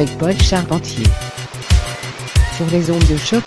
avec 0.00 0.16
Paul 0.18 0.34
Charpentier 0.40 1.04
sur 2.56 2.64
les 2.72 2.90
ondes 2.90 3.06
de 3.06 3.18
choc. 3.18 3.42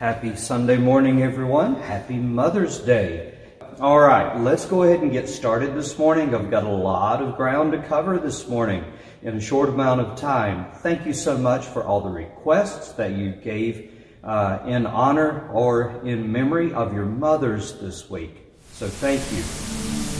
Happy 0.00 0.34
Sunday 0.34 0.76
morning, 0.76 1.22
everyone. 1.22 1.76
Happy 1.76 2.16
Mother's 2.16 2.80
Day. 2.80 3.32
All 3.80 4.00
right, 4.00 4.36
let's 4.40 4.66
go 4.66 4.82
ahead 4.82 5.02
and 5.02 5.12
get 5.12 5.28
started 5.28 5.76
this 5.76 5.96
morning. 5.96 6.34
I've 6.34 6.50
got 6.50 6.64
a 6.64 6.68
lot 6.68 7.22
of 7.22 7.36
ground 7.36 7.70
to 7.72 7.78
cover 7.78 8.18
this 8.18 8.48
morning 8.48 8.82
in 9.22 9.36
a 9.36 9.40
short 9.40 9.68
amount 9.68 10.00
of 10.00 10.18
time. 10.18 10.66
Thank 10.82 11.06
you 11.06 11.12
so 11.12 11.38
much 11.38 11.66
for 11.66 11.84
all 11.84 12.00
the 12.00 12.10
requests 12.10 12.90
that 12.94 13.12
you 13.12 13.30
gave 13.30 13.91
uh, 14.24 14.58
in 14.66 14.86
honor 14.86 15.48
or 15.52 16.00
in 16.04 16.30
memory 16.30 16.72
of 16.72 16.94
your 16.94 17.06
mothers 17.06 17.74
this 17.74 18.08
week. 18.08 18.38
So 18.72 18.88
thank 18.88 19.20
you. 19.32 20.11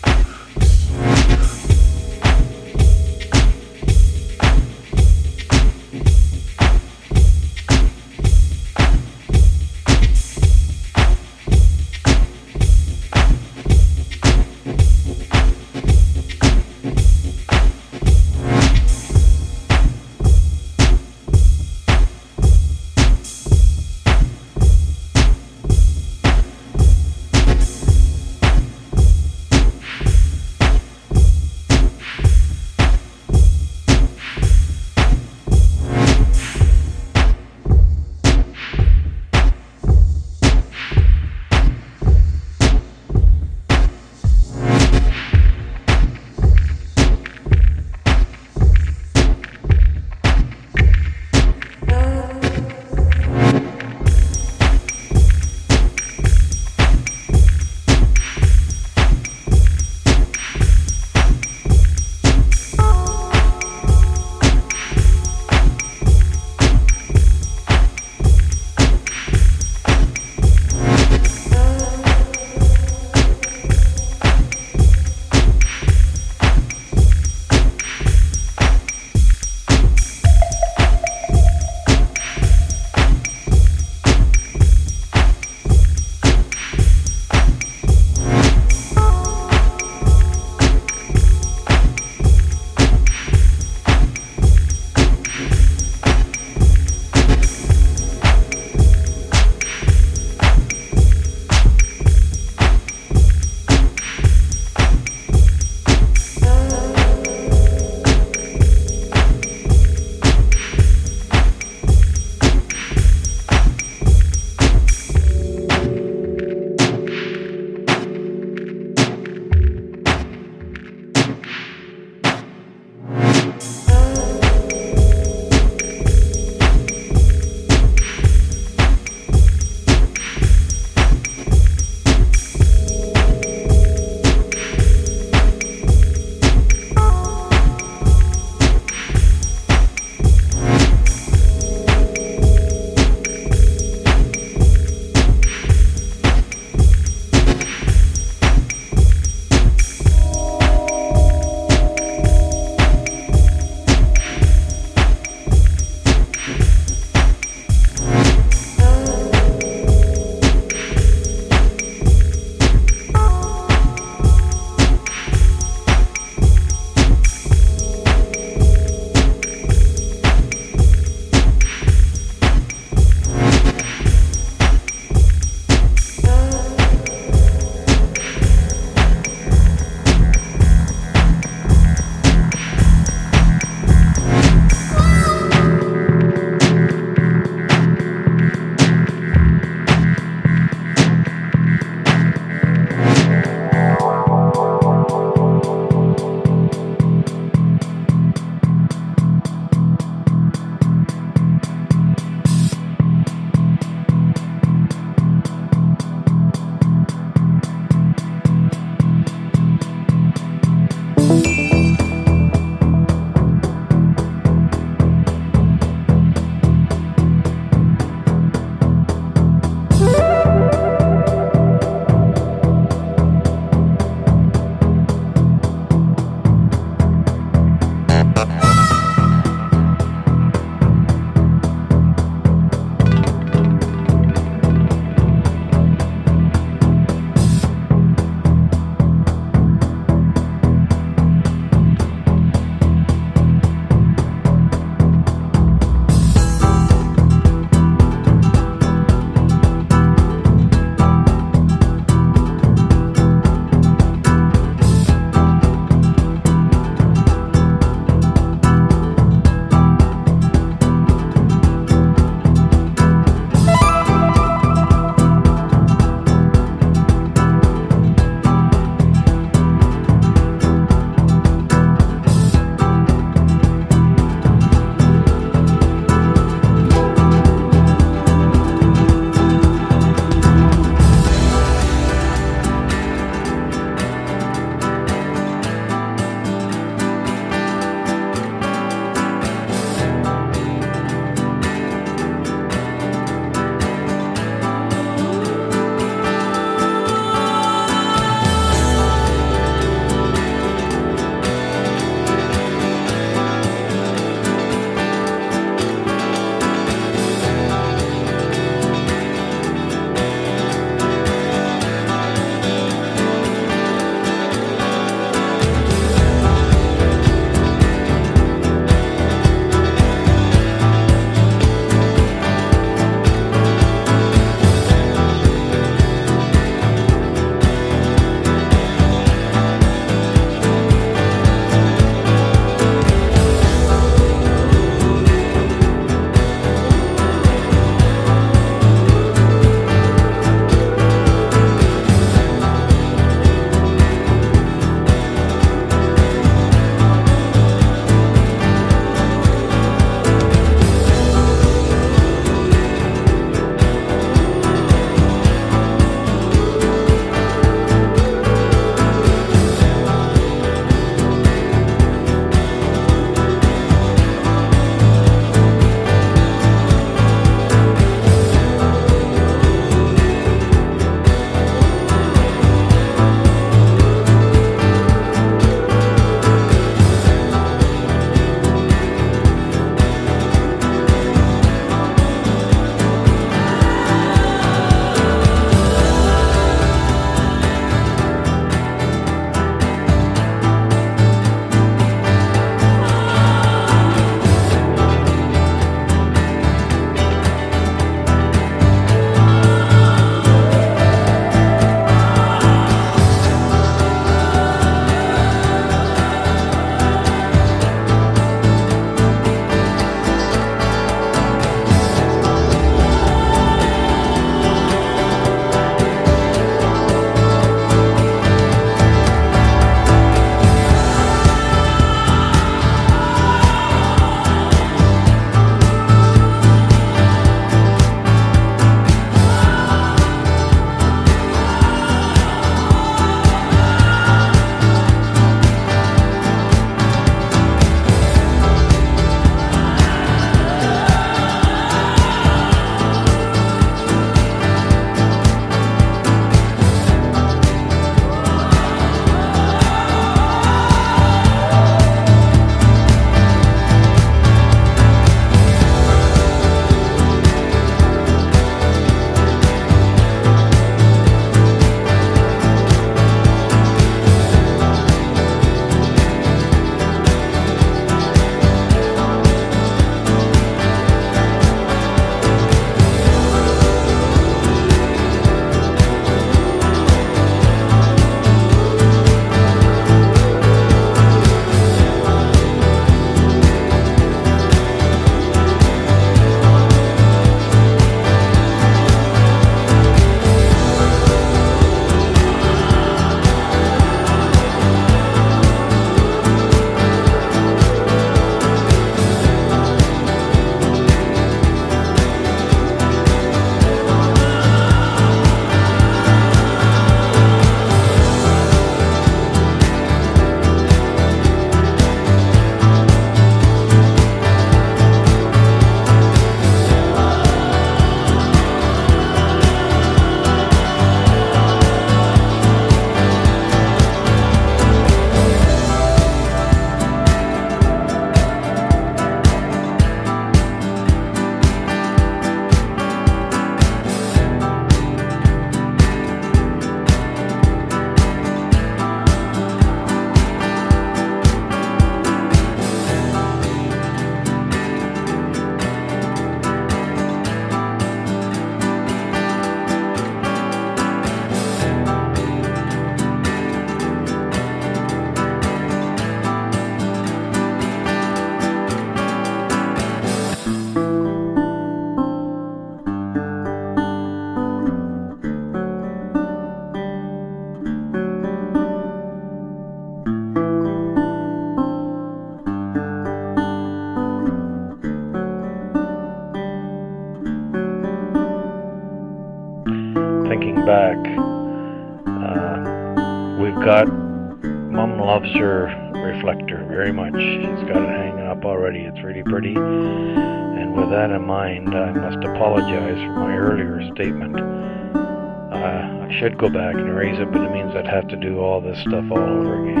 Apologize 592.58 593.14
for 593.22 593.38
my 593.38 593.54
earlier 593.56 594.02
statement. 594.16 594.58
Uh, 594.58 596.26
I 596.26 596.28
should 596.40 596.58
go 596.58 596.68
back 596.68 596.96
and 596.96 597.06
erase 597.06 597.38
it, 597.38 597.52
but 597.52 597.62
it 597.62 597.70
means 597.70 597.94
I'd 597.94 598.08
have 598.08 598.26
to 598.28 598.36
do 598.36 598.58
all 598.58 598.80
this 598.80 598.98
stuff 598.98 599.24
all 599.30 599.38
over 599.38 599.84
again. 599.84 600.00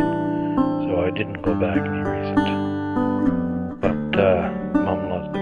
So 0.90 1.04
I 1.06 1.10
didn't 1.12 1.40
go 1.42 1.54
back 1.54 1.78
and 1.78 2.04
erase 2.04 2.32
it. 2.32 2.36
But 3.80 4.18
uh, 4.18 4.50
loves 4.74 5.28
it. 5.28 5.34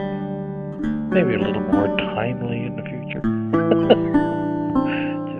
Maybe 1.08 1.36
a 1.36 1.38
little 1.38 1.62
more 1.62 1.86
timely 1.96 2.66
in 2.66 2.76
the 2.76 2.82
future. 2.82 3.20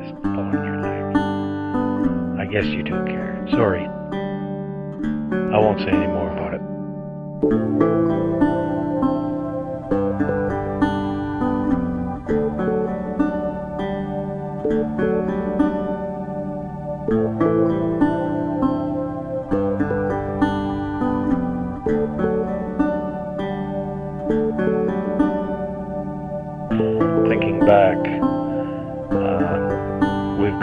Just 0.01 0.15
pulling 0.23 0.65
your 0.65 0.81
leg. 0.81 1.15
I 2.41 2.47
guess 2.51 2.65
you 2.65 2.83
do 2.85 3.05
care. 3.05 3.47
Sorry. 3.51 3.87
I 5.53 5.59
won't 5.59 5.81
say 5.81 5.91
any 5.91 6.07
more 6.07 6.31
about 6.33 6.55
it. 6.55 6.63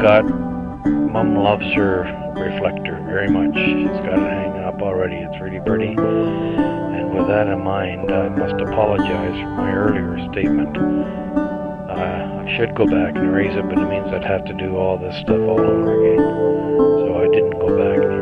Got 0.04 0.28
Mom 0.28 1.34
loves 1.34 1.64
her 1.76 2.04
reflector 2.36 3.00
very 3.08 3.30
much. 3.30 3.56
She's 3.56 3.88
got 4.04 4.20
it 4.20 4.34
hanging 4.36 4.62
up 4.62 4.82
already. 4.82 5.16
It's 5.16 5.40
really 5.40 5.62
pretty. 5.64 5.96
And 5.96 7.16
with 7.16 7.26
that 7.30 7.48
in 7.48 7.64
mind, 7.64 8.12
I 8.12 8.28
must 8.28 8.60
apologize 8.60 9.40
for 9.40 9.56
my 9.56 9.72
earlier 9.72 10.20
statement. 10.34 10.76
Uh, 10.76 12.44
I 12.44 12.58
should 12.58 12.76
go 12.76 12.86
back 12.86 13.16
and 13.16 13.28
erase 13.28 13.56
it, 13.56 13.64
but 13.64 13.80
it 13.80 13.88
means 13.88 14.12
I'd 14.12 14.26
have 14.26 14.44
to 14.44 14.54
do 14.56 14.76
all 14.76 14.98
this 14.98 15.16
stuff 15.22 15.40
all 15.40 15.62
over 15.62 15.96
again. 15.96 16.20
So 16.20 17.24
I 17.24 17.28
didn't 17.32 17.58
go 17.64 17.72
back 17.72 18.13